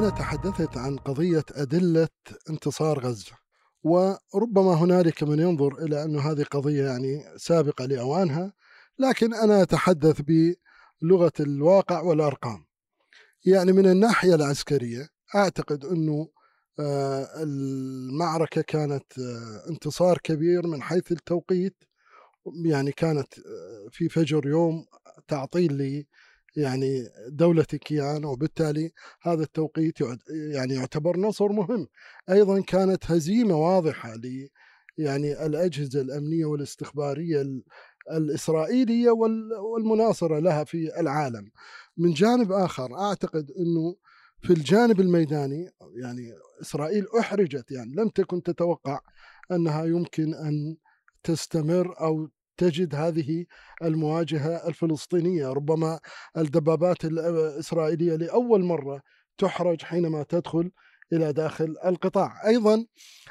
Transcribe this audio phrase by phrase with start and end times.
[0.00, 2.08] أنا تحدثت عن قضية أدلة
[2.50, 3.32] انتصار غزة
[3.82, 8.52] وربما هنالك من ينظر إلى أن هذه قضية يعني سابقة لأوانها
[8.98, 12.66] لكن أنا أتحدث بلغة الواقع والأرقام.
[13.44, 16.28] يعني من الناحية العسكرية أعتقد أنه
[16.80, 21.76] آه، المعركة كانت آه، انتصار كبير من حيث التوقيت
[22.64, 24.86] يعني كانت آه، في فجر يوم
[25.28, 25.72] تعطيل
[26.56, 29.98] يعني دولة كيان وبالتالي هذا التوقيت
[30.52, 31.88] يعني يعتبر نصر مهم.
[32.30, 34.48] أيضا كانت هزيمة واضحة ل
[34.98, 37.62] يعني الأجهزة الأمنية والاستخبارية
[38.10, 39.10] الإسرائيلية
[39.74, 41.50] والمناصرة لها في العالم.
[41.96, 43.96] من جانب آخر أعتقد أنه
[44.42, 45.70] في الجانب الميداني
[46.02, 49.00] يعني إسرائيل أحرجت يعني لم تكن تتوقع
[49.52, 50.76] أنها يمكن أن
[51.22, 52.28] تستمر أو
[52.60, 53.44] تجد هذه
[53.82, 56.00] المواجهة الفلسطينية ربما
[56.36, 59.02] الدبابات الإسرائيلية لأول مرة
[59.38, 60.70] تحرج حينما تدخل
[61.12, 62.46] إلى داخل القطاع.
[62.46, 62.86] أيضا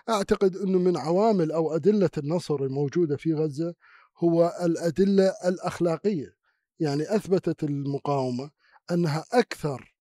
[0.09, 3.73] أعتقد أنه من عوامل أو أدلة النصر الموجودة في غزة
[4.17, 6.33] هو الأدلة الأخلاقية.
[6.79, 8.51] يعني أثبتت المقاومة
[8.91, 9.95] أنها أكثر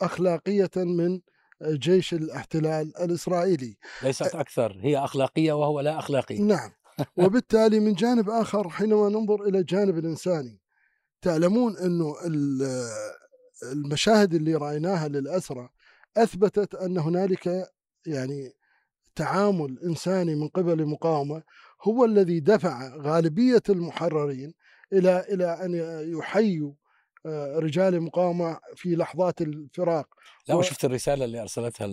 [0.00, 1.20] أخلاقية من
[1.62, 3.76] جيش الاحتلال الإسرائيلي.
[4.02, 6.38] ليست أكثر هي أخلاقية وهو لا أخلاقي.
[6.38, 6.75] نعم.
[7.16, 10.60] وبالتالي من جانب آخر حينما ننظر إلى الجانب الإنساني
[11.22, 12.14] تعلمون أنه
[13.72, 15.68] المشاهد اللي رأيناها للأسرى
[16.16, 17.68] أثبتت أن هنالك
[18.06, 18.52] يعني
[19.14, 21.42] تعامل إنساني من قبل المقاومة
[21.82, 24.54] هو الذي دفع غالبية المحررين
[24.92, 25.74] إلى إلى أن
[26.18, 26.72] يحيوا
[27.58, 30.06] رجال المقاومة في لحظات الفراق.
[30.48, 30.58] لا و...
[30.58, 31.84] وشفت الرسالة اللي أرسلتها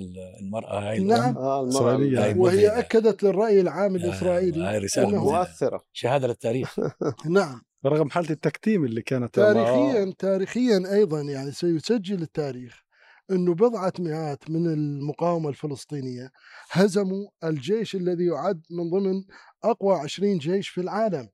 [0.42, 1.38] المرأة هاي نعم.
[1.38, 5.81] آه المرأة وهي أكدت للرأي العام الإسرائيلي هاي رسالة مؤثرة.
[5.94, 6.80] شهادة للتاريخ.
[7.30, 7.62] نعم.
[7.86, 10.14] رغم حالة التكتيم اللي كانت تاريخيا آه.
[10.20, 12.84] تاريخيا أيضا يعني سيسجل التاريخ
[13.31, 16.31] أنه بضعة مئات من المقاومة الفلسطينية
[16.72, 19.24] هزموا الجيش الذي يعد من ضمن
[19.63, 21.30] أقوى عشرين جيش في العالم.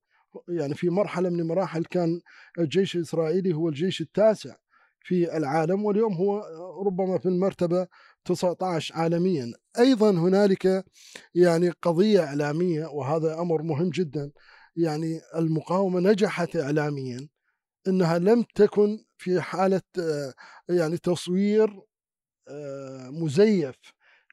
[0.48, 2.22] يعني في مرحلة من المراحل كان
[2.60, 4.56] الجيش الإسرائيلي هو الجيش التاسع
[5.04, 6.44] في العالم واليوم هو
[6.86, 7.88] ربما في المرتبة
[8.26, 9.54] 19 عالميا.
[9.80, 10.86] أيضا هنالك
[11.36, 14.32] يعني قضية إعلامية وهذا أمر مهم جدا
[14.76, 17.30] يعني المقاومة نجحت إعلاميا
[17.88, 19.82] أنها لم تكن في حالة
[20.70, 21.82] يعني تصوير
[23.10, 23.76] مزيف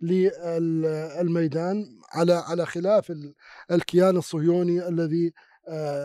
[0.03, 3.13] للميدان على على خلاف
[3.71, 5.33] الكيان الصهيوني الذي آه،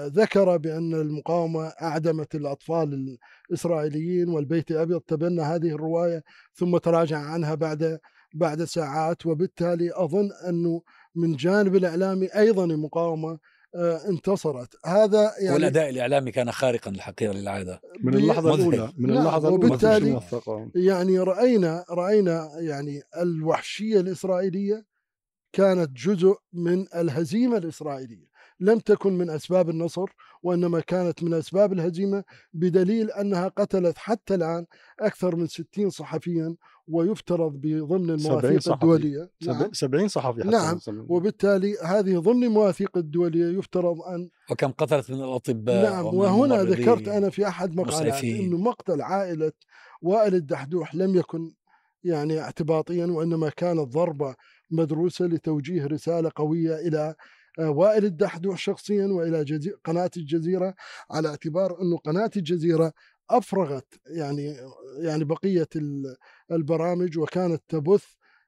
[0.07, 3.17] ذكر بأن المقاومة أعدمت الأطفال
[3.49, 6.23] الإسرائيليين والبيت الأبيض تبنى هذه الرواية
[6.53, 7.99] ثم تراجع عنها بعد
[8.33, 9.25] بعد ساعات.
[9.25, 10.81] وبالتالي أظن أنه
[11.15, 13.39] من جانب الإعلامي أيضا المقاومة
[13.75, 14.75] آه، انتصرت.
[14.85, 17.81] هذا يعني والأداء الإعلامي كان خارقا الحقيقة للعادة.
[18.03, 20.21] من اللحظة الأولى من نعم اللحظة الأولى وبالتالي
[20.75, 24.85] يعني رأينا رأينا يعني الوحشية الإسرائيلية
[25.53, 28.30] كانت جزء من الهزيمة الإسرائيلية.
[28.61, 30.05] لم تكن من أسباب النصر
[30.43, 32.23] وإنما كانت من أسباب الهزيمة
[32.53, 34.65] بدليل أنها قتلت حتى الآن
[34.99, 36.55] أكثر من 60 صحفيا
[36.87, 39.29] ويفترض بضمن المواثيق الدولية.
[39.47, 39.73] نعم.
[39.73, 40.79] 70 صحفي حتى نعم.
[41.09, 46.05] وبالتالي هذه ضمن المواثيق الدولية يفترض أن وكم قتلت من الأطباء نعم.
[46.05, 49.51] وهنا ذكرت أنا في أحد مقالات أنه مقتل عائلة
[50.01, 51.53] وائل الدحدوح لم يكن
[52.03, 54.35] يعني اعتباطيا وإنما كانت ضربة
[54.71, 57.15] مدروسة لتوجيه رسالة قوية إلى
[57.59, 59.71] وائل الدحدوح شخصيا وإلى جزي...
[59.85, 60.75] قناة الجزيرة
[61.11, 62.93] على اعتبار انه قناة الجزيرة
[63.29, 64.57] أفرغت يعني
[64.99, 65.67] يعني بقية
[66.51, 68.05] البرامج وكانت تبث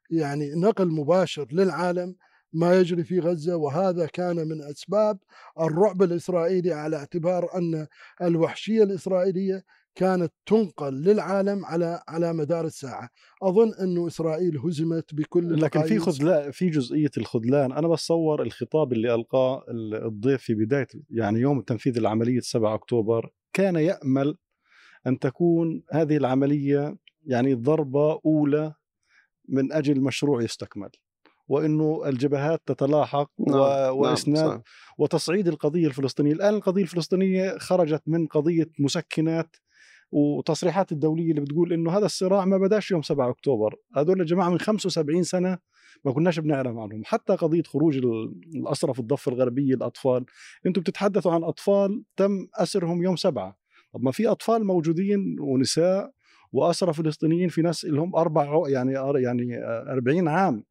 [0.09, 2.15] يعني نقل مباشر للعالم
[2.53, 5.19] ما يجري في غزة وهذا كان من أسباب
[5.59, 7.87] الرعب الإسرائيلي على اعتبار أن
[8.21, 9.63] الوحشية الإسرائيلية
[9.95, 13.09] كانت تنقل للعالم على على مدار الساعة
[13.43, 19.15] أظن أنه إسرائيل هزمت بكل لكن في خذلان في جزئية الخذلان أنا بتصور الخطاب اللي
[19.15, 19.63] ألقاه
[20.05, 24.37] الضيف في بداية يعني يوم تنفيذ العملية 7 أكتوبر كان يأمل
[25.07, 28.73] أن تكون هذه العملية يعني ضربة أولى
[29.49, 30.89] من أجل مشروع يستكمل
[31.47, 33.57] وإنه الجبهات تتلاحق نعم.
[33.57, 34.61] نعم، وإسناد نعم.
[34.97, 39.55] وتصعيد القضية الفلسطينية، الآن القضية الفلسطينية خرجت من قضية مسكنات
[40.13, 43.75] وتصريحات الدولية اللي بتقول إنه هذا الصراع ما بدأش يوم 7 أكتوبر.
[43.97, 45.57] هذول الجماعه من 75 سنة
[46.05, 47.01] ما كناش بنعرف عنهم.
[47.05, 47.97] حتى قضية خروج
[48.55, 50.25] الاسرى في الضفة الغربية الأطفال.
[50.65, 53.57] أنتم بتتحدثوا عن أطفال تم أسرهم يوم 7
[53.93, 56.11] طب ما في أطفال موجودين ونساء
[56.51, 60.63] واسرى فلسطينيين في ناس لهم أربع يعني يعني 40 عام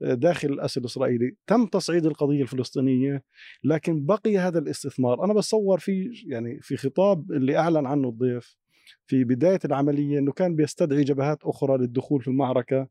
[0.00, 1.36] داخل الأسر الإسرائيلي.
[1.46, 3.24] تم تصعيد القضية الفلسطينية
[3.64, 5.24] لكن بقي هذا الاستثمار.
[5.24, 8.58] أنا بتصور في يعني في خطاب اللي أعلن عنه الضيف
[9.06, 12.88] في بداية العملية إنه كان بيستدعي جبهات أخرى للدخول في المعركة.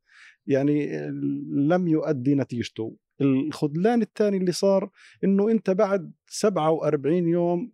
[0.48, 1.08] يعني
[1.52, 2.96] لم يؤدي نتيجته.
[3.22, 4.90] الخذلان الثاني اللي صار
[5.24, 7.72] إنه أنت بعد 47 يوم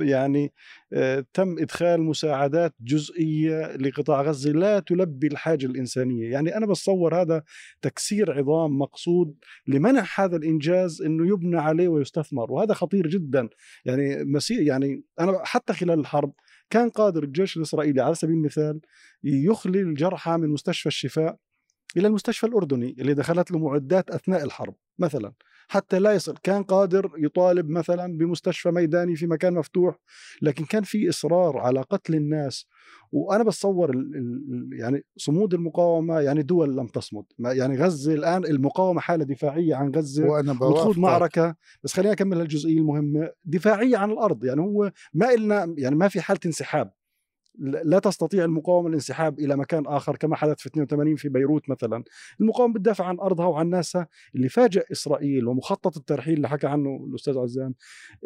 [0.00, 0.52] يعني
[0.92, 7.42] آه، تم إدخال مساعدات جزئية لقطاع غزة لا تلبي الحاجة الإنسانية، يعني أنا بتصور هذا
[7.82, 9.34] تكسير عظام مقصود
[9.66, 13.48] لمنع هذا الإنجاز إنه يبنى عليه ويستثمر، وهذا خطير جدا،
[13.84, 16.32] يعني مسيء يعني أنا حتى خلال الحرب
[16.72, 18.80] كان قادر الجيش الإسرائيلي على سبيل المثال
[19.22, 21.36] يخلي الجرحى من مستشفى الشفاء
[21.96, 25.32] إلى المستشفى الأردني اللي دخلت له معدات أثناء الحرب مثلا.
[25.72, 26.34] حتى لا يصل.
[26.42, 29.98] كان قادر يطالب مثلا بمستشفى ميداني في مكان مفتوح
[30.42, 32.66] لكن كان في إصرار على قتل الناس.
[33.12, 37.24] وأنا بتصور ال ال يعني صمود المقاومة يعني دول لم تصمد.
[37.38, 41.54] يعني غزة الآن المقاومة حالة دفاعية عن غزة وأنا بتخوض معركة.
[41.84, 43.30] بس خليني أكمل هالجزئية المهمة.
[43.44, 44.44] دفاعية عن الأرض.
[44.44, 46.90] يعني هو ما إلنا يعني ما في حالة انسحاب.
[47.58, 52.04] لا تستطيع المقاومة الانسحاب إلى مكان آخر كما حدث في 82 في بيروت مثلا.
[52.40, 54.08] المقاومة بتدافع عن أرضها وعن ناسها.
[54.34, 57.74] اللي فاجأ إسرائيل ومخطط الترحيل اللي حكى عنه الأستاذ عزام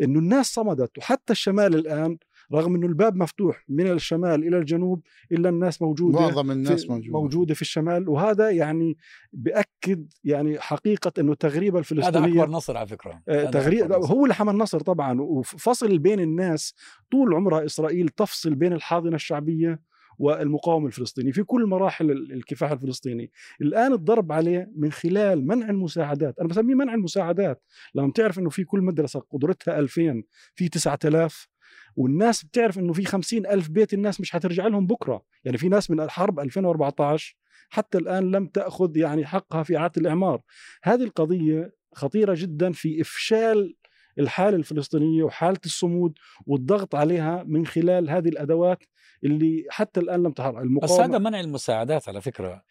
[0.02, 2.18] إنه الناس صمدت وحتى الشمال الآن
[2.54, 5.02] رغم إنه الباب مفتوح من الشمال إلى الجنوب
[5.32, 7.12] إلا الناس موجودة معظم الناس موجودة.
[7.12, 8.08] موجودة في الشمال.
[8.08, 8.96] وهذا يعني
[9.32, 13.22] بأكد يعني حقيقة إنه التغريبه الفلسطينية هذا أكبر نصر على فكرة.
[13.26, 15.20] تغريب هو اللي حمل نصر طبعا.
[15.20, 16.74] وفصل بين الناس
[17.10, 23.30] طول عمرها إسرائيل تفصل بين الحاضنة الشعبية والمقاومه الفلسطيني في كل مراحل الكفاح الفلسطيني.
[23.60, 26.38] الآن الضرب عليه من خلال منع المساعدات.
[26.38, 27.62] أنا بسميه منع المساعدات.
[27.94, 30.22] لما تعرف إنه في كل مدرسة قدرتها 2000
[30.54, 31.48] في 9000
[31.96, 35.22] والناس بتعرف إنه في خمسين ألف بيت الناس مش حترجع لهم بكرة.
[35.44, 37.36] يعني في ناس من الحرب 2014
[37.68, 40.42] حتى الآن لم تأخذ يعني حقها في إعادة الإعمار.
[40.82, 43.76] هذه القضية خطيرة جدا في إفشال
[44.18, 48.84] الحالة الفلسطينية وحالة الصمود والضغط عليها من خلال هذه الأدوات
[49.24, 52.62] اللي حتى الآن لم تحرك المقاومة بس هذا منع المساعدات على فكرة.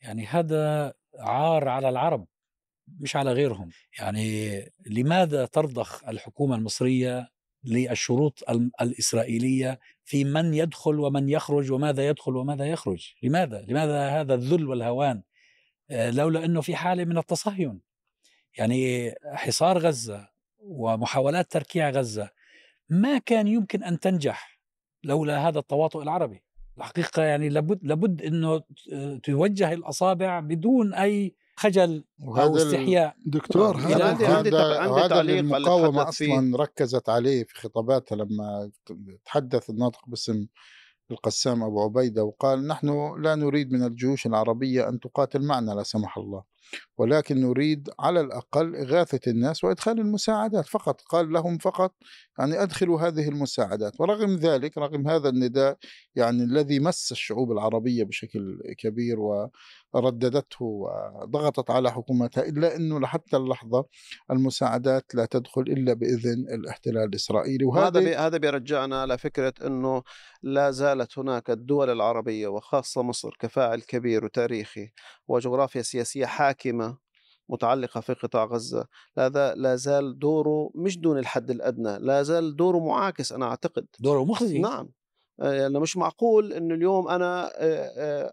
[0.00, 2.26] يعني هذا عار على العرب
[3.00, 3.70] مش على غيرهم.
[3.98, 7.28] يعني لماذا ترضخ الحكومة المصرية
[7.66, 8.44] للشروط
[8.80, 13.14] الإسرائيلية في من يدخل ومن يخرج وماذا يدخل وماذا يخرج.
[13.22, 15.22] لماذا؟ لماذا هذا الذل والهوان؟
[15.90, 17.80] آه، لولا أنه في حالة من التصهين
[18.58, 20.28] يعني حصار غزة
[20.58, 22.30] ومحاولات تركيع غزة
[22.88, 24.60] ما كان يمكن أن تنجح
[25.04, 26.42] لولا هذا التواطؤ العربي.
[26.78, 28.62] الحقيقة يعني لابد, لابد أنه
[29.22, 33.16] توجه الأصابع بدون أي خجل أو استحياء.
[33.26, 38.70] دكتور هذا عندي عندي هذا المقاومة أصلا ركزت عليه في خطاباتها لما
[39.24, 40.46] تحدث الناطق باسم
[41.10, 46.18] القسام أبو عبيدة وقال نحن لا نريد من الجيوش العربية أن تقاتل معنا لا سمح
[46.18, 46.55] الله.
[46.98, 50.66] ولكن نريد على الأقل إغاثة الناس وإدخال المساعدات.
[50.66, 51.94] فقط قال لهم فقط
[52.38, 54.00] يعني أدخلوا هذه المساعدات.
[54.00, 55.78] ورغم ذلك رغم هذا النداء
[56.14, 59.16] يعني الذي مس الشعوب العربية بشكل كبير
[59.94, 63.84] ورددته وضغطت على حكومتها إلا أنه لحتى اللحظة
[64.30, 67.64] المساعدات لا تدخل إلا بإذن الاحتلال الإسرائيلي.
[67.64, 70.02] وهذا هذا بيرجعنا على فكرة أنه
[70.42, 74.92] لا زالت هناك الدول العربية وخاصة مصر كفاعل كبير وتاريخي
[75.28, 76.55] وجغرافيا سياسية حاكمة
[77.48, 78.86] متعلقة في قطاع غزة.
[79.18, 83.86] هذا لا زال دوره مش دون الحد الأدنى لا زال دوره معاكس أنا أعتقد.
[84.00, 84.88] دوره مخزي؟ نعم.
[85.38, 87.50] يعني مش معقول إنه اليوم أنا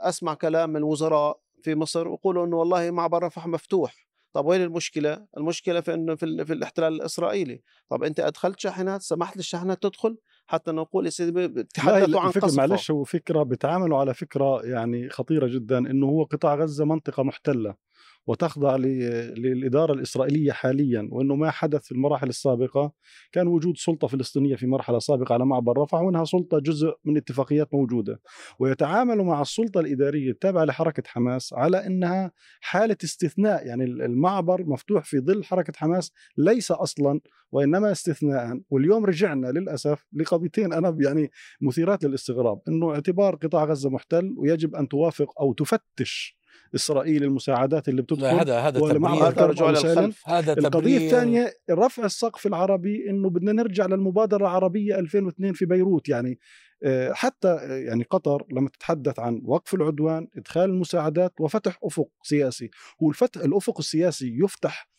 [0.10, 4.08] أسمع كلام من وزراء في مصر ويقولوا إنه والله معبر رفح مفتوح.
[4.34, 7.62] طب وين المشكلة؟ المشكلة في إنه في, في الاحتلال الإسرائيلي.
[7.90, 12.92] طب أنت أدخلت شاحنات؟ سمحت للشاحنات تدخل؟ حتى نقول يا سيدي تحدثوا عن فكرة معلش
[12.92, 17.76] هو فكرة بتعاملوا على فكرة يعني خطيرة جدا إنه هو قطاع غزة منطقة محتلة.
[18.28, 22.92] وتخضع للإدارة الإسرائيلية حاليا وأنه ما حدث في المراحل السابقة.
[23.32, 27.74] كان وجود سلطة فلسطينية في مرحلة سابقة على معبر رفح وأنها سلطة جزء من اتفاقيات
[27.74, 28.22] موجودة.
[28.60, 33.68] ويتعاملوا مع السلطة الإدارية التابعة لحركة حماس على أنها حالة استثناء.
[33.68, 37.20] يعني المعبر مفتوح في ظل حركة حماس ليس أصلا
[37.52, 42.62] وإنما استثناء واليوم رجعنا للأسف لقضيتين أنا يعني مثيرات للاستغراب.
[42.68, 46.43] أنه اعتبار قطاع غزة محتل ويجب أن توافق أو تفتش
[46.76, 50.30] إسرائيل المساعدات اللي بتدخل هذا هذا هذا رجوع للخلف.
[50.30, 56.10] هذا القضية الثانية رفع السقف العربي إنه بدنا نرجع للمبادرة العربية 2002 في بيروت.
[56.10, 56.40] يعني
[56.86, 62.70] آه، حتى آه، يعني قطر لما تتحدث عن وقف العدوان إدخال المساعدات وفتح أفق سياسي.
[63.04, 64.90] هو الفتح الأفق السياسي يفتح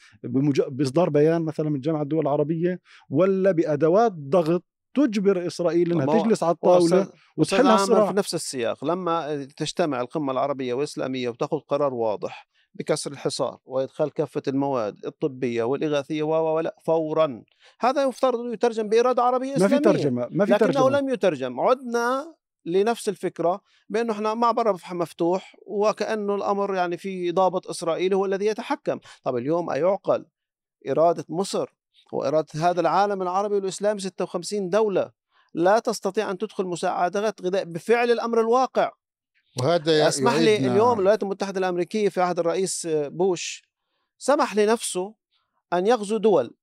[0.71, 2.81] بإصدار بيان مثلا من جامعة الدول العربية
[3.11, 8.85] ولا بأدوات ضغط تجبر إسرائيل إنها تجلس على الطاولة وتحلها الصراع في نفس السياق.
[8.85, 16.23] لما تجتمع القمة العربية والإسلامية وتأخذ قرار واضح بكسر الحصار وإدخال كافة المواد الطبية والإغاثية
[16.23, 17.43] و ولا فورا.
[17.81, 20.89] هذا يفترض أنه يترجم بإرادة عربية اسلاميه ما في ترجمة ما في لكنه ترجمة.
[20.89, 21.61] لم يترجم.
[21.61, 22.35] عدنا
[22.67, 28.99] لنفس الفكرة بأنه إحنا معبر مفتوح وكأنه الأمر يعني في ضابط إسرائيلي هو الذي يتحكم،
[29.25, 30.27] طب اليوم أيعقل
[30.89, 31.75] إرادة مصر
[32.15, 35.11] وإرادة هذا العالم العربي والإسلامي 56 دولة
[35.55, 38.93] لا تستطيع أن تدخل مساعدات غذاء بفعل الأمر الواقع.
[39.61, 43.63] وهذا اسمح لي اليوم الولايات المتحدة الأمريكية في عهد الرئيس بوش
[44.19, 45.15] سمح لنفسه
[45.73, 46.55] أن يغزو دول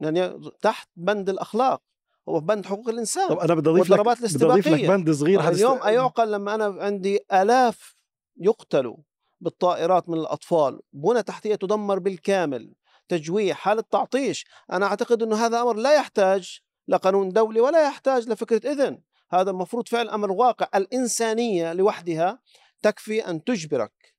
[0.00, 1.82] يعني تحت بند الأخلاق
[2.28, 4.84] هو بند حقوق الإنسان طب أنا بدي أضيف لك بدي أضيف لك.
[4.84, 5.40] بند صغير.
[5.40, 7.96] هذا اليوم أيعقل لما أنا عندي آلاف
[8.36, 8.96] يقتلوا
[9.40, 12.74] بالطائرات من الأطفال بنى تحتية تدمر بالكامل.
[13.08, 14.46] تجويع حالة تعطيش.
[14.72, 19.02] أنا أعتقد أنه هذا أمر لا يحتاج لقانون دولي ولا يحتاج لفكرة إذن.
[19.30, 20.68] هذا المفروض فعل أمر واقع.
[20.74, 22.38] الإنسانية لوحدها
[22.82, 24.14] تكفي أن تجبرك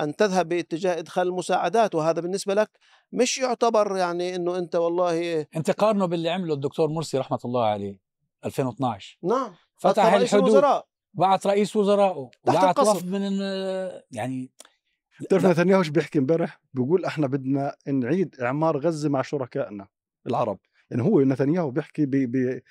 [0.00, 2.70] أن تذهب باتجاه إدخال المساعدات وهذا بالنسبة لك
[3.12, 8.00] مش يعتبر يعني أنه أنت والله أنت قارنه باللي عمله الدكتور مرسي رحمة الله عليه
[8.44, 9.54] 2012 نعم.
[9.76, 10.42] فتح الحدود.
[10.42, 10.86] الوزراء.
[11.14, 12.96] بعت رئيس وزرائه وبعت القصف.
[12.96, 13.32] وفد من
[14.10, 14.50] يعني
[15.20, 15.46] بتعرف.
[15.46, 19.86] نتنياهو إيش بيحكي امبارح؟ بيقول إحنا بدنا نعيد إعمار غزة مع شركائنا
[20.26, 20.58] العرب
[20.90, 22.62] يعني هو نتنياهو بيحكي بي بي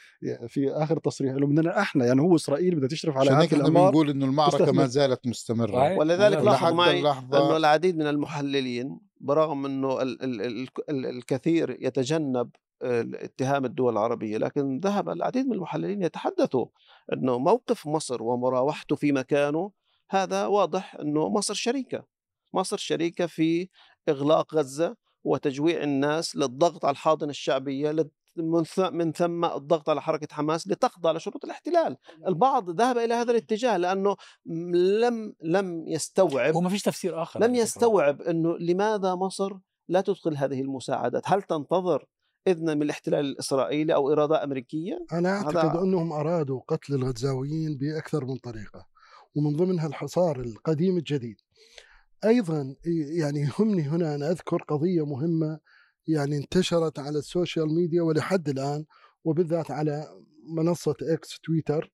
[0.48, 4.10] في آخر تصريح له بدنا إحنا يعني هو إسرائيل بدها تشرف على هيك إحنا بنقول
[4.10, 4.74] إنه المعركة تستثمر.
[4.74, 5.98] ما زالت مستمرة صحيح.
[5.98, 11.78] ولذلك لا، لاحظ معي إنه العديد من المحللين برغم إنه ال ال ال ال الكثير
[11.80, 12.50] يتجنب
[12.82, 16.66] اتهام الدول العربية لكن ذهب العديد من المحللين يتحدثوا
[17.14, 19.72] إنه موقف مصر ومراوحته في مكانه
[20.10, 22.19] هذا واضح إنه مصر شريكة
[22.54, 23.70] مصر شريكة في
[24.10, 28.12] إغلاق غزة وتجويع الناس للضغط على الحاضنة الشعبية لت-
[28.92, 34.16] من ثم الضغط على حركة حماس لتخضع لشروط الاحتلال البعض ذهب إلى هذا الاتجاه لأنه
[34.46, 37.62] م- لم لم يستوعب هو ما فيش تفسير آخر لم فكرة.
[37.62, 39.50] يستوعب إنه لماذا مصر
[39.90, 42.06] لا تدخل هذه المساعدات؟ هل تنتظر
[42.48, 48.26] اذنا من الاحتلال الإسرائيلي أو إرادة أمريكية؟ أنا أعتقد هذا- أنهم أرادوا قتل الغزاويين بأكثر
[48.26, 48.86] من طريقة
[49.36, 51.38] ومن ضمنها الحصار القديم الجديد
[52.26, 52.76] أيضا
[53.18, 55.60] يعني يهمني هنا أن أذكر قضية مهمة
[56.08, 58.86] يعني انتشرت على ال social media ولحد الآن
[59.24, 60.08] وبالذات على
[60.56, 61.92] منصة إكس تويتر.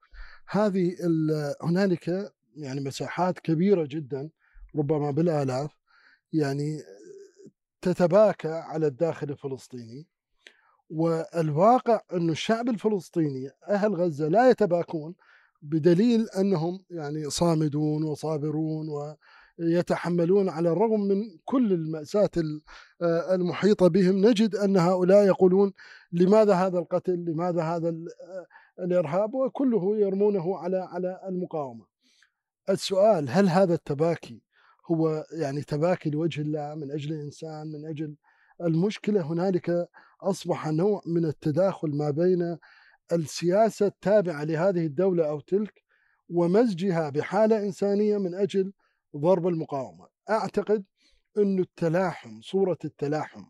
[0.49, 4.29] هذه ال- هنالك يعني مساحات كبيرة جدا
[4.75, 5.71] ربما بالآلاف
[6.33, 6.81] يعني
[7.81, 10.07] تتباكى على الداخل الفلسطيني.
[10.89, 15.15] والواقع أن الشعب الفلسطيني أهل غزة لا يتباكون
[15.61, 18.89] بدليل أنهم يعني صامدون وصابرون
[19.59, 22.61] ويتحملون على الرغم من كل المأساة ال-
[23.01, 24.25] آه المحيطة بهم.
[24.25, 25.73] نجد أن هؤلاء يقولون
[26.11, 28.45] لماذا هذا القتل؟ لماذا هذا آه
[28.83, 31.85] الإرهاب؟ وكله يرمونه على على المقاومة.
[32.69, 34.41] السؤال هل هذا التباكي
[34.91, 38.15] هو يعني تباكي لوجه الله من أجل الإنسان من أجل
[38.61, 39.89] المشكلة؟ هنالك
[40.21, 42.57] أصبح نوع من التداخل ما بين
[43.11, 45.83] السياسة التابعة لهذه الدولة أو تلك
[46.29, 48.73] ومزجها بحالة إنسانية من أجل
[49.17, 50.07] ضرب المقاومة.
[50.29, 50.83] أعتقد
[51.37, 53.45] أن التلاحم صورة التلاحم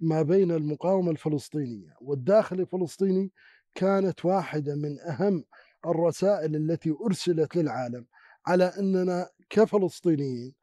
[0.00, 3.32] ما بين المقاومة الفلسطينية والداخل الفلسطيني
[3.74, 5.44] كانت واحدة من أهم
[5.86, 8.06] الرسائل التي أرسلت للعالم
[8.46, 10.54] على أننا كفلسطينيين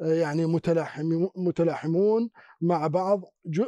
[0.00, 3.24] آه، يعني متلاحم متلاحمون مع بعض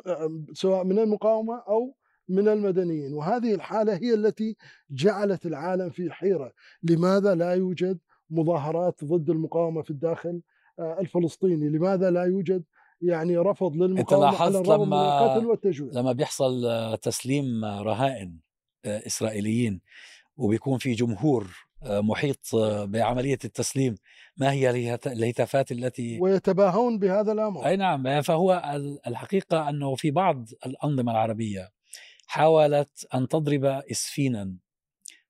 [0.07, 1.97] آه، سواء من المقاومة أو
[2.29, 3.15] من المدنيين.
[3.15, 4.57] وهذه الحالة هي التي
[4.91, 6.53] جعلت العالم في حيرة.
[6.83, 7.99] لماذا لا يوجد
[8.35, 10.43] مظاهرات ضد المقاومة في الداخل
[10.79, 11.69] آه، الفلسطيني.
[11.69, 12.65] لماذا لا يوجد
[13.03, 18.39] يعني رفض للمقاومة على لاحظت من لما- القتل والتجويع؟ لما بيحصل آه، تسليم رهائن
[18.85, 19.81] آه، إسرائيليين
[20.37, 21.47] وبيكون في جمهور
[21.87, 22.39] محيط
[22.85, 23.95] بعملية التسليم
[24.37, 27.67] ما هي الهت- الهتافات التي ويتباهون بهذا الأمر.
[27.67, 31.71] أي نعم فهو ال- الحقيقة أنه في بعض الأنظمة العربية
[32.27, 34.55] حاولت أن تضرب اسفينا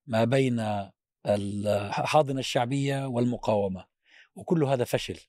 [0.06, 0.60] ما بين
[1.26, 3.84] الحاضنة الشعبية والمقاومة
[4.34, 5.20] وكل هذا فشل.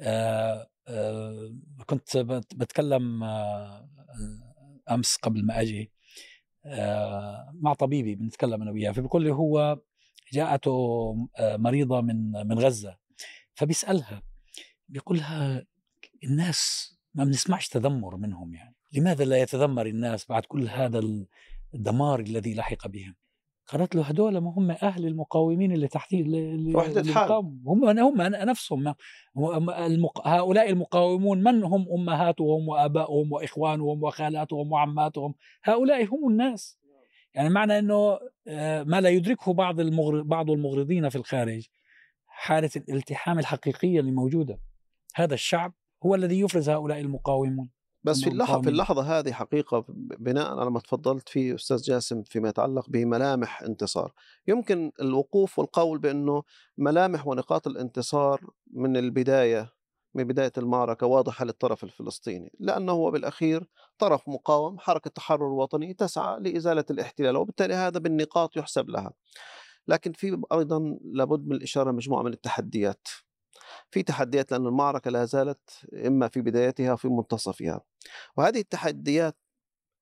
[0.00, 1.54] آه، آه،
[1.86, 3.88] كنت بت- بتكلم آه،
[4.90, 5.54] أمس قبل ما
[6.66, 9.80] آه، مع طبيبي بنتكلم أنا وياه فبيقول لي هو
[10.32, 12.96] جاءته مريضة من من غزة
[13.54, 14.22] فبيسألها
[14.88, 15.66] بيقول لها
[16.24, 21.02] الناس ما بنسمعش تذمر منهم يعني لماذا لا يتذمر الناس بعد كل هذا
[21.74, 23.16] الدمار الذي لحق بهم؟
[23.72, 27.32] قالت له هدول ما هم أهل المقاومين اللي تحت اللي اللي حال.
[27.32, 28.94] هم هم نفسهم.
[29.36, 30.28] هم المق...
[30.28, 35.34] هؤلاء المقاومون من هم؟ أمهاتهم وآبائهم وإخوانهم وخالاتهم وعماتهم.
[35.64, 36.78] هؤلاء هم الناس.
[37.34, 40.22] يعني معنى إنه آه، ما لا يدركه بعض المغر...
[40.22, 41.66] بعض المغرضين في الخارج.
[42.26, 44.60] حالة الالتحام الحقيقية اللي موجودة.
[45.14, 45.72] هذا الشعب
[46.06, 47.68] هو الذي يفرز هؤلاء المقاومون.
[48.04, 48.68] بس في اللحظة في.
[48.68, 49.84] اللحظة هذه حقيقة
[50.18, 54.12] بناء على ما تفضلت فيه أستاذ جاسم فيما يتعلق بملامح انتصار.
[54.48, 56.42] يمكن الوقوف والقول بأنه
[56.78, 58.40] ملامح ونقاط الانتصار
[58.72, 59.72] من البداية
[60.14, 63.66] من بداية المعركة واضحة للطرف الفلسطيني لأنه هو بالأخير
[63.98, 69.12] طرف مقاوم حركة تحرر وطني تسعى لإزالة الاحتلال وبالتالي هذا بالنقاط يحسب لها.
[69.88, 73.08] لكن في أيضا لابد من الإشارة مجموعة من التحديات.
[73.90, 75.70] في تحديات لأن المعركة لا زالت
[76.06, 77.80] إما في بدايتها أو في منتصفها.
[78.36, 79.36] وهذه التحديات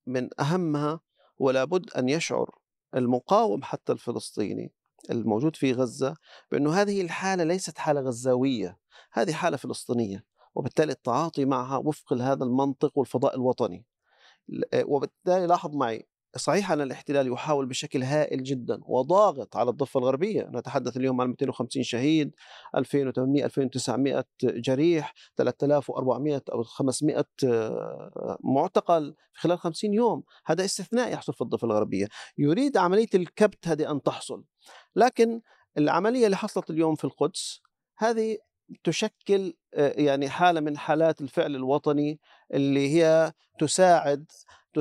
[0.07, 1.01] من أهمها
[1.39, 2.59] ولا بد أن يشعر
[2.95, 4.73] المقاوم حتى الفلسطيني
[5.11, 6.17] الموجود في غزة
[6.51, 8.79] بأنه هذه الحالة ليست حالة غزاوية
[9.13, 13.87] هذه حالة فلسطينية وبالتالي التعاطي معها وفق هذا المنطق والفضاء الوطني.
[14.85, 20.51] وبالتالي لاحظ معي صحيح أن الاحتلال يحاول بشكل هائل جدا وضاغط على الضفة الغربية.
[20.55, 22.35] نتحدث اليوم عن 250 شهيد
[22.77, 30.23] 2800 2900 جريح 3400 أو 500 آه، معتقل في خلال 50 يوم.
[30.47, 32.07] هذا استثناء يحصل في الضفة الغربية.
[32.39, 34.45] يريد عملية الكبت هذه أن تحصل.
[34.97, 35.41] لكن
[35.79, 37.61] العملية اللي حصلت اليوم في القدس
[37.99, 38.39] هذه
[38.85, 42.21] تشكل آه، يعني حالة من حالات الفعل الوطني
[42.55, 44.25] اللي هي تساعد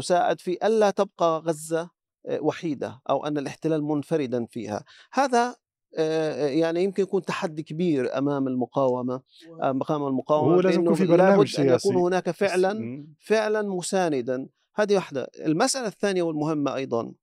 [0.01, 1.89] تساعد في ألا تبقى غزة
[2.25, 4.83] آه، وحيدة أو أن الاحتلال منفردا فيها.
[5.13, 5.55] هذا
[5.97, 9.21] آه، يعني يمكن يكون تحدي كبير أمام المقاومة
[9.63, 11.89] أمام المقاومة هو لازم يكون في برنامج أن سياسي.
[11.89, 13.05] يكون هناك فعلا.
[13.19, 14.47] فعلا مساندا.
[14.75, 15.29] هذه واحدة.
[15.45, 17.13] المسألة الثانية والمهمة أيضا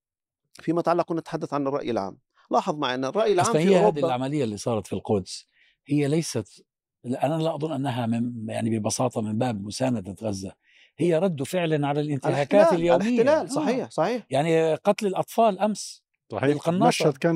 [0.54, 2.18] فيما يتعلق نتحدث عن الرأي العام.
[2.50, 5.46] لاحظ معي أن الرأي العام في هي هذه أوروبا العملية اللي صارت في القدس.
[5.86, 6.64] هي ليست
[7.04, 10.52] أنا لا أظن أنها من يعني ببساطة من باب مساندة غزة.
[10.98, 13.22] هي رد فعل على الانتهاكات الاحتلال اليومية.
[13.22, 13.62] الاحتلال آه.
[13.62, 14.26] صحيح صحيح.
[14.30, 16.68] يعني قتل الأطفال أمس صحيح.
[16.68, 17.34] المشهد كان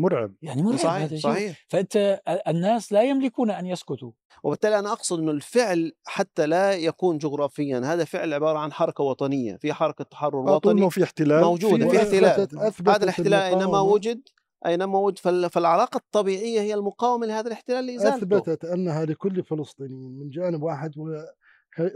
[0.00, 0.34] مرعب.
[0.42, 1.66] يعني مرعب صحيح هذا الشيء صحيح.
[1.68, 4.10] فأنت الناس لا يملكون أن يسكتوا.
[4.42, 9.56] وبالتالي أنا أقصد إنه الفعل حتى لا يكون جغرافيا هذا فعل عبارة عن حركة وطنية.
[9.56, 10.90] في حركة تحرر وطني.
[10.90, 11.44] في احتلال.
[11.44, 12.48] موجودة، في احتلال.
[12.88, 14.20] هذا الاحتلال أينما وجد
[14.66, 18.16] أينما وجد فال- فالعلاقة الطبيعية هي المقاومة لهذا الاحتلال لإزالته.
[18.16, 21.24] أثبتت أنها لكل فلسطيني من جانب واحد و-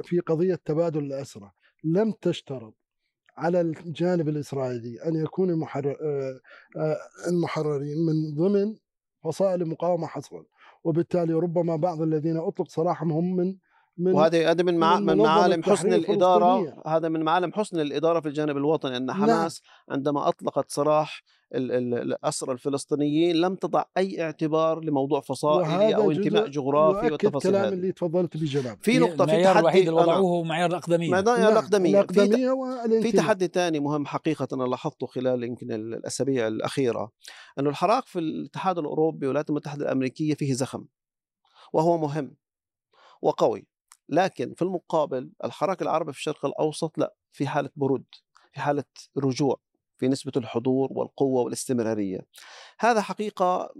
[0.03, 1.51] في قضية تبادل الاسرى
[1.85, 2.75] لم تشترط
[3.37, 5.63] على الجانب الإسرائيلي أن يكون
[6.03, 6.41] آه،
[6.77, 8.77] آه، المحررين من ضمن
[9.25, 10.45] فصائل المقاومة حصرا.
[10.85, 13.57] وبالتالي ربما بعض الذين أطلق سراحهم هم من
[13.99, 15.01] من وهذا هذا من مع...
[15.01, 16.83] من معالم حسن الإدارة.
[16.87, 19.23] هذا من معالم حسن الإدارة في الجانب الوطني أن نعم.
[19.23, 21.23] حماس عندما أطلقت سراح
[21.55, 27.51] ال- ال- الأسرى الفلسطينيين لم تضع أي اعتبار لموضوع فصائلي أو جزء انتماء جغرافي والتفاصيل
[27.53, 27.73] كلام هذه.
[27.73, 31.11] اللي تفضلت بجناب في نقطة في المعيار تحدي الوحيد اللي وضعوه هو معيار الأقدمية.
[31.11, 32.03] معيار نعم، الأقدمية.
[32.03, 37.11] في في تحدي ثاني مهم حقيقة أنا لاحظته خلال يمكن ال- الأسابيع الأخيرة
[37.59, 40.85] أنه الحراك في الاتحاد الأوروبي والولايات المتحدة الأمريكية فيه زخم
[41.73, 42.35] وهو مهم
[43.23, 43.67] وقوي.
[44.09, 48.05] لكن في المقابل الحراك العربي في الشرق الأوسط لا في حالة برود
[48.53, 48.85] في حالة
[49.19, 49.61] رجوع
[49.97, 52.21] في نسبة الحضور والقوة والاستمرارية
[52.79, 53.71] هذا حقيقة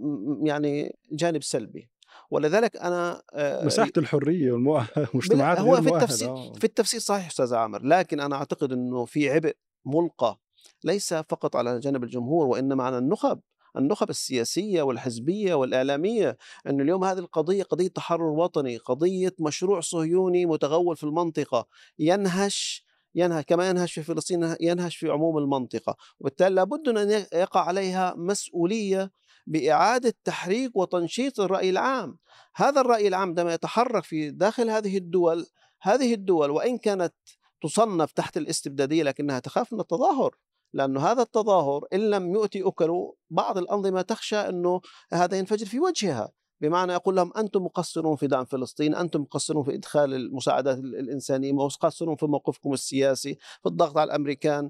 [0.43, 1.89] يعني جانب سلبي
[2.31, 5.95] ولذلك أنا آه، مساحة الحرية والمجتمعات هو في.
[5.95, 6.53] التفسير آه.
[6.53, 10.39] في التفسير صحيح أستاذ عامر لكن أنا أعتقد إنه في عبء ملقى
[10.83, 13.39] ليس فقط على جانب الجمهور وإنما على النخب
[13.77, 16.37] النخب السياسية والحزبية والإعلامية
[16.67, 21.67] انه اليوم هذه القضية قضية تحرر وطني قضية مشروع صهيوني متغول في المنطقة
[21.99, 22.85] ينهش
[23.15, 29.11] ينهش كما ينهش في فلسطين ينهش في عموم المنطقة وبالتالي لابد أن يقع عليها مسؤولية
[29.47, 32.17] بإعادة تحريك وتنشيط الرأي العام.
[32.55, 35.45] هذا الرأي العام عندما يتحرك في داخل هذه الدول
[35.81, 37.13] هذه الدول وإن كانت
[37.61, 40.35] تصنف تحت الاستبدادية لكنها تخاف من التظاهر.
[40.73, 44.81] لأنه هذا التظاهر إن لم يؤتي اكله بعض الأنظمة تخشى إنه
[45.13, 49.75] هذا ينفجر في وجهها بمعنى يقول لهم أنتم مقصرون في دعم فلسطين، أنتم مقصرون في
[49.75, 54.69] إدخال المساعدات ال- الانسانيه، مقصرون في موقفكم السياسي، في الضغط على الأمريكان.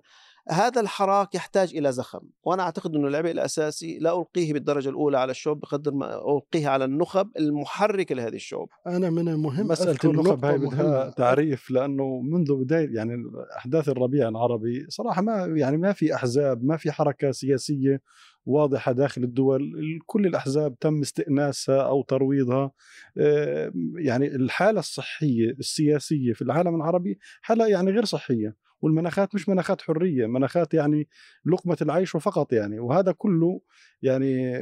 [0.49, 5.31] هذا الحراك يحتاج إلى زخم، وأنا أعتقد إنه العبء الأساسي لا ألقيه بالدرجة الأولى على
[5.31, 8.69] الشعوب بقدر ما ألقيه على النخب المحركه لهذه الشعوب.
[8.87, 11.09] أنا من المهم مسألة أذكر النخب هاي بدها.
[11.09, 13.23] تعريف لأنه منذ بداية يعني
[13.57, 18.01] أحداث الربيع العربي صراحة ما يعني ما في أحزاب ما في حركة سياسية
[18.45, 19.73] واضحة داخل الدول
[20.05, 22.71] كل الأحزاب تم استئناسها أو ترويضها
[23.17, 29.81] آه، يعني الحالة الصحية السياسية في العالم العربي حالة يعني غير صحية والمناخات مش مناخات
[29.81, 31.07] حرية مناخات يعني
[31.45, 33.61] لقمة العيش وفقط يعني وهذا كله
[34.01, 34.53] يعني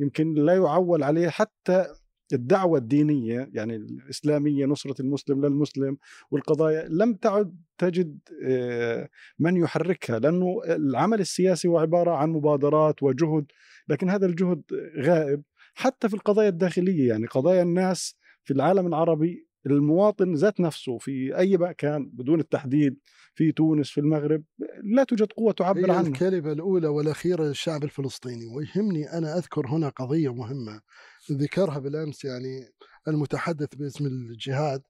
[0.00, 1.86] يمكن لا يعول عليه حتى
[2.32, 5.96] الدعوة الدينية يعني الإسلامية نصرة المسلم للمسلم
[6.30, 9.08] والقضايا لم تعد تجد آه،
[9.38, 13.46] من يحركها لأنه العمل السياسي هو عبارة عن مبادرات وجهد
[13.88, 14.62] لكن هذا الجهد
[14.98, 15.42] غائب
[15.74, 21.56] حتى في القضايا الداخلية يعني قضايا الناس في العالم العربي المواطن ذات نفسه في أي
[21.56, 22.98] مكان بدون التحديد
[23.34, 24.44] في تونس في المغرب
[24.82, 26.08] لا توجد قوة تعبر عنه.
[26.08, 30.80] الكلمة الأولى والأخيرة للشعب الفلسطيني ويهمني أنا أذكر هنا قضية مهمة
[31.32, 32.64] ذكرها بالأمس يعني
[33.08, 34.82] المتحدث باسم الجهاد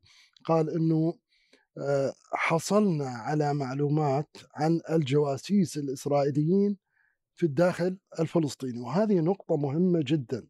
[0.44, 1.14] قال أنه
[1.78, 6.76] آه، حصلنا على معلومات عن الجواسيس الإسرائيليين
[7.34, 10.46] في الداخل الفلسطيني وهذه نقطة مهمة جدا.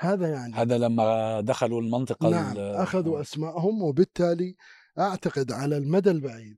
[0.00, 0.54] هذا يعني.
[0.54, 3.20] هذا لما دخلوا المنطقة نعم أخذوا آه.
[3.20, 4.56] أسمائهم وبالتالي
[4.98, 6.56] أعتقد على المدى البعيد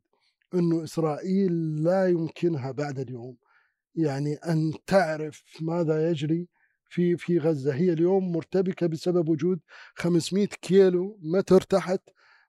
[0.54, 3.36] أنه إسرائيل لا يمكنها بعد اليوم.
[3.94, 6.48] يعني أن تعرف ماذا يجري
[6.88, 7.74] في في غزة.
[7.74, 9.60] هي اليوم مرتبكة بسبب وجود
[9.94, 12.00] 500 كيلو متر تحت.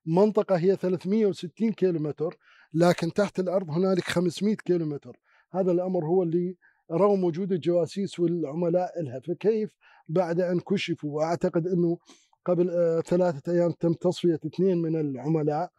[0.05, 2.37] منطقة هي 360 كيلو متر
[2.73, 5.19] لكن تحت الأرض هنالك 500 كيلو متر.
[5.51, 6.57] هذا الأمر هو اللي
[6.91, 9.75] رغم وجود الجواسيس والعملاء لها فكيف
[10.09, 11.97] بعد أن كشفوا؟ وأعتقد أنه
[12.45, 15.71] قبل آه، ثلاثة أيام تم تصفية اثنين من العملاء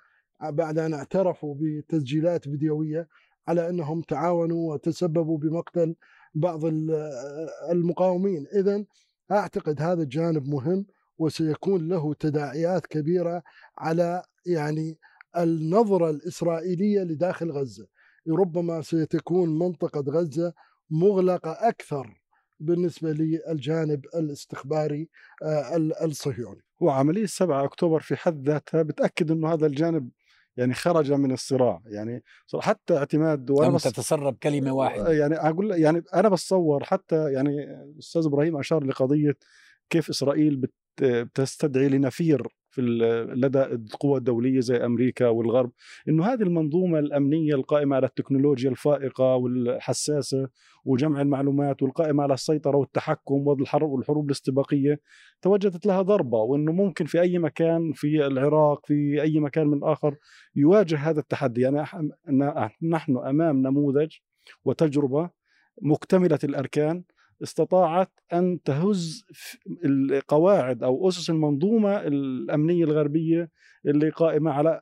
[0.42, 3.08] بعد أن اعترفوا بتسجيلات فيديوية
[3.48, 5.96] على أنهم تعاونوا وتسببوا بمقتل
[6.34, 8.46] بعض آه، المقاومين.
[8.54, 8.84] إذا
[9.30, 10.86] أعتقد هذا الجانب مهم
[11.18, 13.42] وسيكون له تداعيات كبيرة
[13.78, 14.98] على يعني
[15.36, 17.86] النظرة الإسرائيلية لداخل غزة.
[18.28, 20.52] ربما ستكون منطقة غزة
[20.90, 22.20] مغلقة أكثر
[22.60, 25.08] بالنسبة للجانب الاستخباري
[25.42, 26.60] آه، ال- الصهيوني.
[26.80, 30.10] وعملية 7 أكتوبر في حد ذاتها بتأكد أنه هذا الجانب
[30.56, 31.82] يعني خرج من الصراع.
[31.86, 32.22] يعني
[32.60, 35.12] حتى اعتماد وأنا لم تتسرب كلمة واحدة.
[35.12, 39.36] يعني أقول يعني أنا بتصور حتى يعني الاستاذ إبراهيم أشار لقضية
[39.90, 42.82] كيف إسرائيل بت بتستدعي لنفير في
[43.36, 45.72] لدى القوى الدوليه زي أمريكا والغرب
[46.08, 50.48] إنه هذه المنظومة الأمنية القائمة على التكنولوجيا الفائقة والحساسة
[50.84, 55.00] وجمع المعلومات والقائمة على السيطرة والتحكم والحرب والحروب الاستباقية
[55.42, 60.16] توجدت لها ضربة وإنه ممكن في أي مكان في العراق في أي مكان من اخر
[60.56, 61.60] يواجه هذا التحدي.
[61.60, 61.84] يعني
[62.82, 64.12] نحن أمام نموذج
[64.64, 65.30] وتجربة
[65.82, 67.04] مكتملة الأركان
[67.42, 69.24] استطاعت أن تهز
[69.84, 73.50] القواعد أو أسس المنظومة الأمنية الغربية
[73.86, 74.80] اللي قائمة على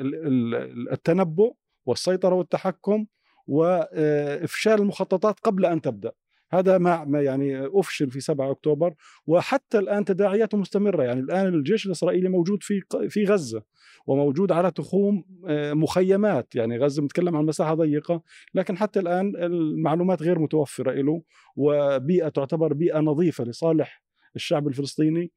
[0.00, 0.14] ال-
[0.54, 1.54] ال- التنبؤ
[1.86, 3.06] والسيطرة والتحكم
[3.46, 6.12] وافشال المخططات قبل أن تبدأ.
[6.50, 8.94] هذا ما يعني أفشل في 7 أكتوبر
[9.26, 11.02] وحتى الآن تداعياته مستمرة.
[11.02, 13.62] يعني الآن الجيش الإسرائيلي موجود في في غزة
[14.06, 16.54] وموجود على تخوم آه، مخيمات.
[16.54, 18.22] يعني غزة بنتكلم عن مساحة ضيقة
[18.54, 21.22] لكن حتى الآن المعلومات غير متوفرة له
[21.56, 24.02] وبيئة تعتبر بيئة نظيفة لصالح
[24.36, 25.32] الشعب الفلسطيني.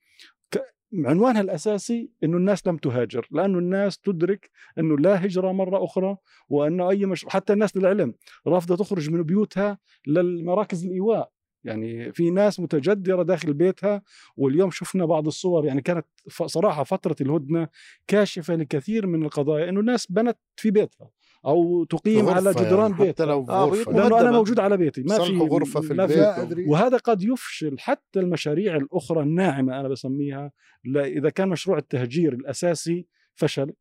[0.94, 4.50] عنوانها الأساسي إنه الناس لم تهاجر لأنه الناس تدرك
[4.80, 6.18] إنه لا هجرة مرة أخرى
[6.50, 7.26] وانه أي مش...
[7.30, 8.14] حتى الناس للعلم
[8.48, 9.78] رافضة تخرج من بيوتها
[10.08, 11.32] للمراكز الإيواء.
[11.64, 14.02] يعني في ناس متجدرة داخل بيتها
[14.38, 17.68] واليوم شفنا بعض الصور يعني كانت ف- صراحة فترة الهدنة
[18.08, 21.10] كاشفة لكثير من القضايا إنه الناس بنت في بيتها.
[21.46, 23.92] أو تقيم على غرفة جدران يعني حتى بيتها لو آه، غرفة.
[23.92, 24.32] لأنه أنا.
[24.32, 25.02] موجود على بيتي.
[25.02, 26.68] ما في غرفة في ما البيت.
[26.68, 30.52] وهذا قد يفشل حتى المشاريع الأخرى الناعمة أنا بسميها.
[30.96, 33.74] إذا كان مشروع التهجير الأساسي فشل.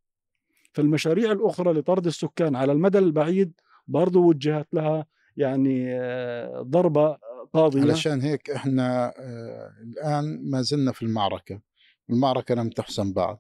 [0.72, 3.52] فالمشاريع الأخرى لطرد السكان على المدى البعيد
[3.88, 7.16] برضو وجهت لها يعني آه، ضربة
[7.52, 7.82] قاضية.
[7.82, 11.60] علشان هيك إحنا آه، الآن ما زلنا في المعركة.
[12.10, 13.38] المعركة لم تحسم بعد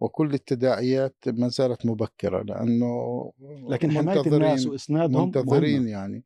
[0.00, 3.32] وكل التداعيات ما زالت مبكرة لأنه
[3.68, 5.90] لكن حماية الناس وإسنادهم منتظرين مهمة.
[5.90, 6.24] يعني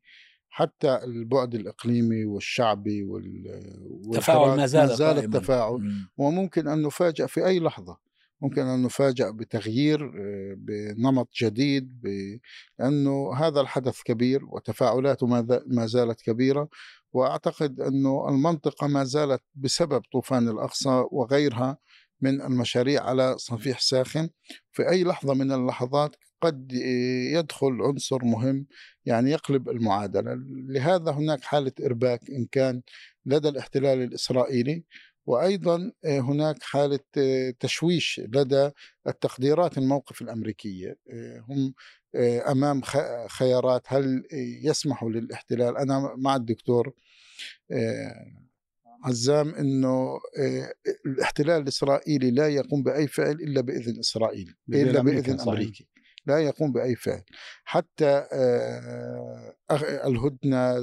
[0.49, 3.43] حتى البعد الإقليمي والشعبي وال
[4.13, 5.17] تفاعل والحراك ما زال ما زال.
[5.17, 6.09] التفاعل مم.
[6.17, 7.97] وممكن أن نفاجأ في أي لحظة
[8.41, 12.39] ممكن أن نفاجأ بتغيير آه، بنمط جديد ب-
[12.79, 15.27] لأنه هذا الحدث كبير وتفاعلاته
[15.67, 16.69] ما زالت كبيرة
[17.13, 21.77] وأعتقد أنه المنطقة ما زالت بسبب طوفان الأقصى وغيرها
[22.21, 24.29] من المشاريع على صفيح ساخن.
[24.71, 26.71] في أي لحظة من اللحظات قد
[27.33, 28.67] يدخل عنصر مهم
[29.05, 30.33] يعني يقلب المعادلة.
[30.69, 32.81] لهذا هناك حالة إرباك إن كان
[33.25, 34.83] لدى الاحتلال الإسرائيلي
[35.25, 36.99] وأيضا هناك حالة
[37.59, 38.69] تشويش لدى
[39.07, 40.97] التقديرات الموقف الأمريكية.
[41.49, 41.73] هم
[42.51, 42.81] أمام
[43.27, 44.23] خيارات هل
[44.63, 46.93] يسمحوا للاحتلال؟ أنا مع الدكتور
[49.03, 50.19] عزام إنه
[51.05, 55.47] الاحتلال الإسرائيلي لا يقوم بأي فعل إلا بإذن إسرائيل إلا بإذن صحيح.
[55.47, 55.87] أمريكي.
[56.25, 57.21] لا يقوم بأي فعل.
[57.63, 58.27] حتى
[60.05, 60.75] الهدنة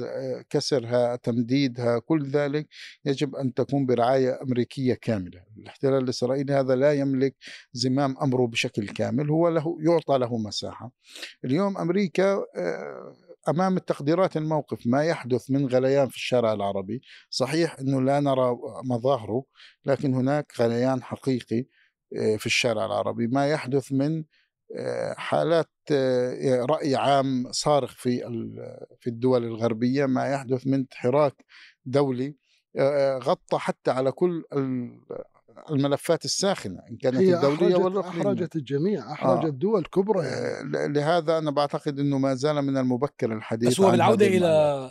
[0.49, 2.67] كسرها تمديدها كل ذلك
[3.05, 5.43] يجب أن تكون برعاية أمريكية كاملة.
[5.57, 7.35] الاحتلال الإسرائيلي هذا لا يملك
[7.73, 10.91] زمام أمره بشكل كامل هو له يعطى له مساحة.
[11.45, 12.45] اليوم أمريكا
[13.49, 17.01] أمام التقديرات الموقف ما يحدث من غليان في الشارع العربي.
[17.29, 19.43] صحيح إنه لا نرى مظاهره
[19.85, 21.65] لكن هناك غليان حقيقي
[22.17, 23.27] آه، في الشارع العربي.
[23.27, 24.23] ما يحدث من
[24.77, 28.19] آه، حالات آه، رأي عام صارخ في
[28.99, 30.05] في الدول الغربية.
[30.05, 31.45] ما يحدث من حراك
[31.85, 32.35] دولي
[33.19, 34.43] غطى حتى على كل
[35.71, 39.49] الملفات الساخنة إن كانت هي الدولية أحرجت ولا أحرجت الجميع احرجت آه.
[39.49, 40.93] دول كبرى يعني.
[40.93, 44.47] لهذا أنا بعتقد إنه ما زال من المبكر الحديث بس هو بالعودة إلى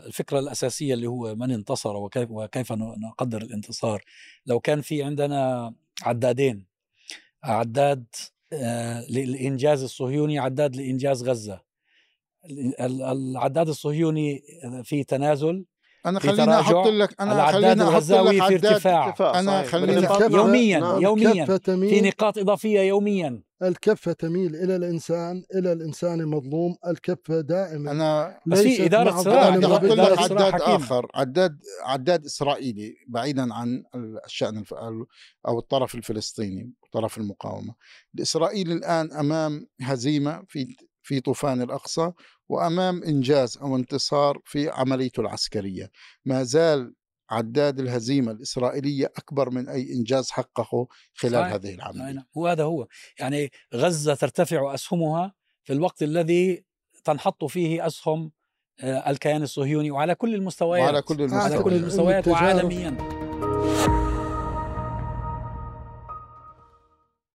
[0.07, 4.05] الفكرة الأساسية اللي هو من انتصر وكيف وكيف نقدر الانتصار
[4.46, 6.66] لو كان في عندنا عدادين
[7.44, 8.07] عداد
[8.52, 11.61] آه، للإنجاز الصهيوني عداد لإنجاز غزة
[12.81, 14.42] العداد الصهيوني
[14.85, 15.64] في تنازل
[16.06, 19.14] أنا خليني أحط لك أنا خليني أحط لك في ارتفاع.
[19.40, 21.02] أنا خليني يوميا نعم.
[21.02, 21.58] يوميا.
[21.64, 23.42] في نقاط إضافية يوميا.
[23.62, 26.76] الكفة تميل إلى الإنسان إلى الإنسان المظلوم.
[26.86, 27.90] الكفة دائما.
[27.90, 31.10] أنا بس في إدارة صراع أنا أحط لك عداد آخر.
[31.14, 33.82] عداد عداد إسرائيلي بعيدا عن
[34.26, 34.64] الشأن
[35.48, 37.74] أو الطرف الفلسطيني طرف المقاومة.
[38.14, 42.12] الاسرائيلي الآن أمام هزيمة في في طوفان الأقصى
[42.48, 45.90] وأمام إنجاز أو انتصار في عمليته العسكرية.
[46.24, 46.94] ما زال
[47.30, 51.52] عداد الهزيمة الإسرائيلية أكبر من أي إنجاز حققه خلال صحيح.
[51.52, 52.26] هذه العملية.
[52.34, 52.86] وهذا هو.
[53.20, 56.64] يعني غزة ترتفع أسهمها في الوقت الذي
[57.04, 58.32] تنحط فيه أسهم
[58.80, 60.84] آه، الكيان الصهيوني وعلى كل المستويات.
[60.84, 63.15] وعلى كل المستويات, على كل المستويات وعالميا.